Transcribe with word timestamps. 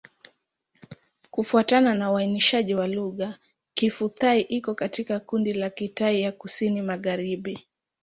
Kufuatana 1.31 1.95
na 1.95 2.11
uainishaji 2.11 2.75
wa 2.75 2.87
lugha, 2.87 3.35
Kiphu-Thai 3.75 4.41
iko 4.41 4.75
katika 4.75 5.19
kundi 5.19 5.53
la 5.53 5.69
Kitai 5.69 6.21
ya 6.21 6.31
Kusini-Magharibi. 6.31 7.67